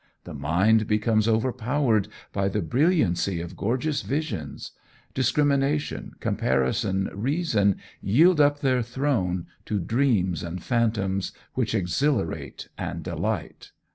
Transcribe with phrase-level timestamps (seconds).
[0.23, 4.71] The mind becomes overpowered by the brilliancy of gorgeous visions;
[5.13, 13.73] discrimination, comparison, reason, yield up their throne to dreams and phantoms which exhilarate and delight.